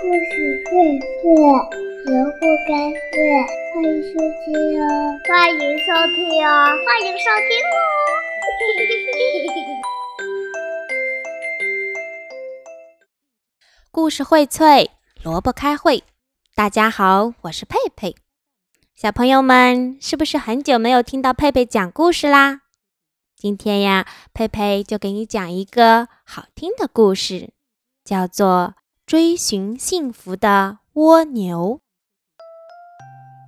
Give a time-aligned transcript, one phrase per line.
[0.00, 0.70] 故事荟
[1.00, 1.26] 萃，
[2.06, 2.70] 萝卜开
[3.10, 3.18] 会，
[3.74, 4.46] 欢迎收听
[4.80, 4.86] 哦！
[5.26, 6.48] 欢迎收听哦！
[6.86, 7.76] 欢迎收听哦！
[13.90, 14.88] 故事荟萃，
[15.24, 16.04] 萝卜开会。
[16.54, 18.14] 大家好，我是佩佩。
[18.94, 22.60] 小朋友们，是不是很久没有听到佩佩讲故事啦？
[23.34, 27.50] 今天呀，佩佩就给你讲一个好听的故事，
[28.04, 28.74] 叫做
[29.08, 31.80] 《追寻幸福的蜗牛》。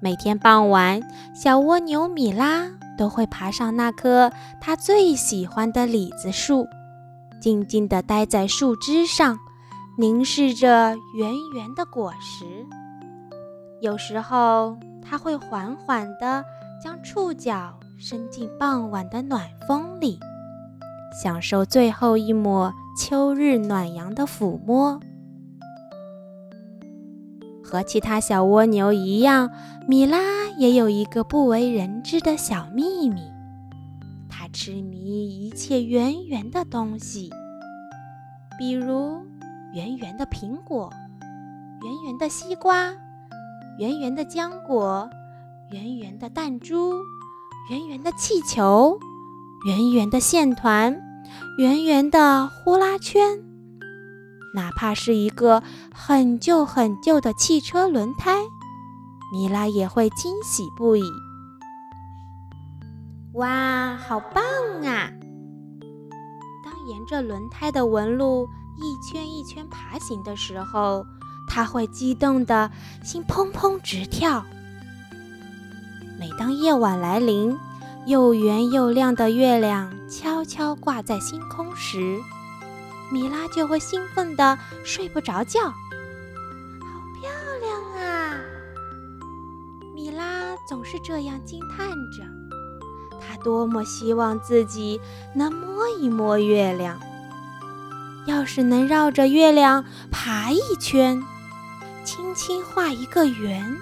[0.00, 1.02] 每天傍晚，
[1.34, 6.66] 小蜗牛米拉都会爬上那棵它最喜欢的李子树，
[7.42, 9.38] 静静地待在树枝上，
[9.98, 12.46] 凝视着圆圆的果实。
[13.82, 16.42] 有时候，它会缓缓地
[16.82, 17.78] 将触角。
[17.98, 20.18] 伸进傍晚的暖风里，
[21.22, 24.98] 享受最后一抹秋日暖阳的抚摸。
[27.70, 29.48] 和其他小蜗牛一样，
[29.86, 30.18] 米拉
[30.58, 33.22] 也有一个不为人知的小秘密：
[34.28, 37.30] 它痴迷一切圆圆的东西，
[38.58, 39.22] 比如
[39.72, 40.90] 圆圆的苹果、
[41.84, 42.92] 圆圆的西瓜、
[43.78, 45.08] 圆圆的浆果、
[45.70, 46.94] 圆圆的弹珠。
[47.70, 48.98] 圆圆的气球，
[49.64, 51.00] 圆圆的线团，
[51.56, 53.38] 圆圆的呼啦圈，
[54.54, 55.62] 哪怕是一个
[55.94, 58.34] 很旧很旧的汽车轮胎，
[59.32, 61.02] 米拉也会惊喜不已。
[63.34, 64.42] 哇，好棒
[64.84, 65.10] 啊！
[66.64, 71.06] 当沿着轮胎的纹路一圈一圈爬行的时候，
[71.48, 72.70] 他会激动的
[73.04, 74.44] 心砰砰直跳。
[76.18, 77.56] 每当夜晚来临，
[78.06, 82.18] 又圆又亮的月亮悄悄挂在星空时，
[83.10, 85.60] 米拉就会兴奋的睡不着觉。
[85.68, 85.76] 好
[87.20, 87.30] 漂
[87.60, 88.40] 亮啊！
[89.94, 92.22] 米拉总是这样惊叹着，
[93.20, 95.00] 她多么希望自己
[95.34, 96.98] 能摸一摸月亮。
[98.26, 101.20] 要是能绕着月亮爬一圈，
[102.04, 103.76] 轻轻画一个圆。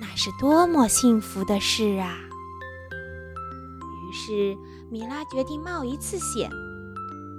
[0.00, 2.18] 那是多么幸福的事啊！
[2.90, 4.56] 于是
[4.90, 6.50] 米拉决定冒一次险，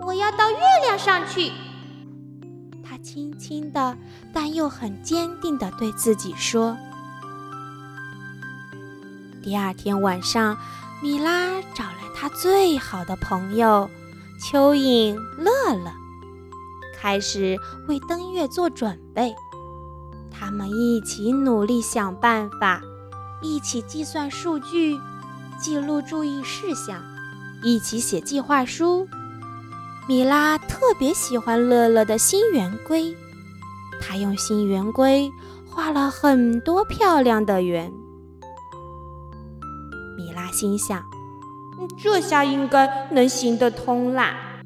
[0.06, 1.52] 我要到月亮上去。
[2.84, 3.98] 他轻轻的，
[4.34, 6.76] 但又很坚定的对自己说。
[9.42, 10.58] 第二天晚上，
[11.02, 13.90] 米拉找来她最好的朋友
[14.40, 15.92] 蚯蚓乐乐，
[17.00, 17.58] 开始
[17.88, 19.34] 为登月做准备。
[20.30, 22.82] 他们一起努力想办法，
[23.42, 25.00] 一起计算数据，
[25.60, 27.02] 记录注意事项，
[27.64, 29.08] 一起写计划书。
[30.08, 33.16] 米拉特别喜欢乐乐的新圆规，
[34.02, 35.32] 她用新圆规
[35.70, 37.90] 画了很多漂亮的圆。
[40.18, 41.02] 米拉心想
[42.02, 44.64] ：“这下应该能行得通啦。”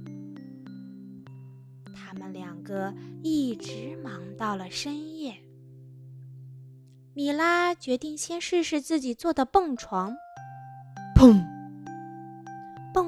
[1.93, 5.35] 他们两个一直忙到了深夜。
[7.13, 10.15] 米拉决定先试试自己做的蹦床。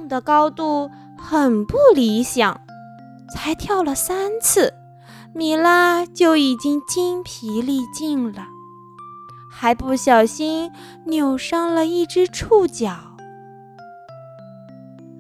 [0.08, 2.62] 的高度很不理想，
[3.30, 4.74] 才跳了三次，
[5.34, 8.48] 米拉就已经精疲力尽了，
[9.52, 10.72] 还不小心
[11.06, 12.96] 扭伤了一只触角。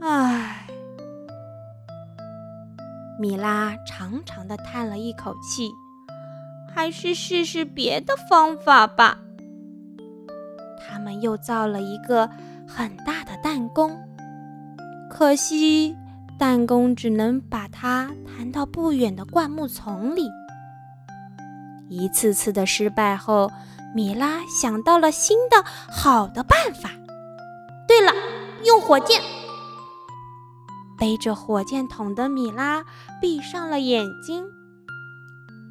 [0.02, 0.68] 唉，
[3.20, 5.72] 米拉长长的叹了一口气。
[6.78, 9.18] 还是试试别的方法吧。
[10.80, 12.30] 他们又造了一个
[12.68, 14.00] 很大的弹弓，
[15.18, 15.98] 可惜
[16.38, 20.30] 弹弓只能把它弹到不远的灌木丛里。
[21.90, 23.50] 一次次的失败后，
[23.96, 26.92] 米拉想到了新的好的办法。
[27.88, 28.14] 对了，
[28.64, 29.20] 用火箭！
[31.00, 32.86] 背着火箭筒的米拉
[33.20, 34.46] 闭上了眼睛。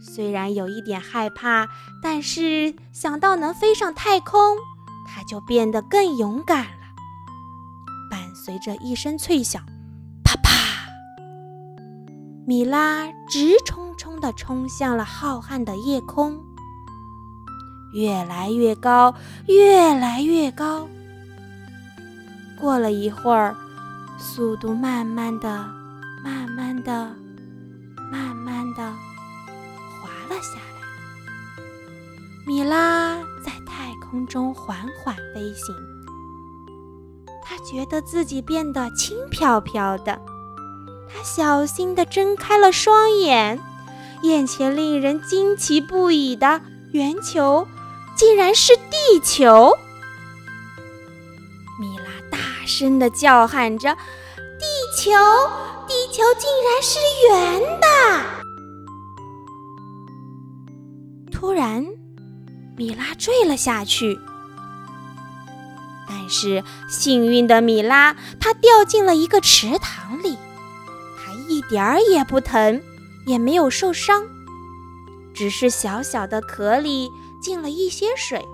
[0.01, 1.69] 虽然有一点害怕，
[2.03, 4.57] 但是想到能飞上太空，
[5.07, 6.67] 他就变得更勇敢。
[8.47, 9.61] 随着一声脆响，
[10.23, 10.53] 啪啪，
[12.47, 16.39] 米拉直冲冲地冲向了浩瀚的夜空，
[17.93, 19.13] 越来越高，
[19.49, 20.87] 越来越高。
[22.57, 23.53] 过了一会儿，
[24.17, 25.69] 速度慢慢的、
[26.23, 27.13] 慢慢的、
[28.13, 28.93] 慢慢的
[30.01, 30.09] 滑。
[30.29, 31.65] 了下来，
[32.47, 35.75] 米拉在太空中缓缓飞行。
[37.69, 40.21] 觉得自己变得轻飘飘的。
[41.09, 43.61] 他小心地睁开了双眼，
[44.23, 46.61] 眼前令人惊奇不已的
[46.93, 47.67] 圆球，
[48.15, 49.73] 竟然是地球！
[51.79, 53.95] 米拉大声的叫喊着
[54.59, 54.65] ：“地
[54.97, 55.11] 球，
[55.87, 56.99] 地球竟然是
[57.29, 57.87] 圆的！”
[61.31, 61.87] 突然，
[62.77, 64.19] 米拉坠了下去。
[66.29, 70.37] 是幸运的米拉，她掉进了一个池塘里，
[71.17, 72.81] 她一点儿也不疼，
[73.27, 74.23] 也没有受伤，
[75.35, 78.45] 只是小小的壳里进了一些水，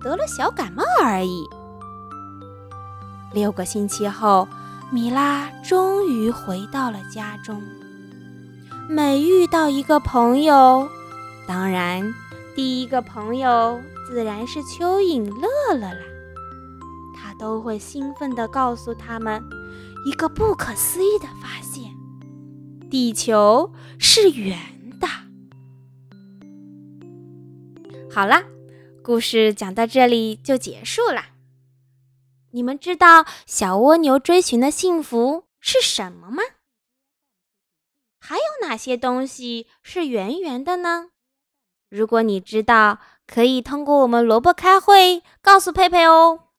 [0.00, 1.48] 得了小感冒而已。
[3.32, 4.48] 六个星期后，
[4.90, 7.62] 米拉终于回到了家中。
[8.88, 10.88] 每遇到一个朋友，
[11.46, 12.12] 当然
[12.56, 15.96] 第一个朋友自然是蚯蚓乐乐啦。
[17.40, 19.42] 都会兴奋地告诉他们
[20.04, 21.90] 一个不可思议的发现：
[22.90, 24.58] 地球是圆
[25.00, 25.08] 的。
[28.14, 28.44] 好啦，
[29.02, 31.30] 故事讲到这里就结束啦。
[32.50, 36.42] 你们知道小蜗牛追寻的幸福是什么吗？
[38.18, 41.10] 还有哪些东西是圆圆的呢？
[41.88, 46.49] 如果你知道，可以通过我们萝卜开会告诉佩佩哦。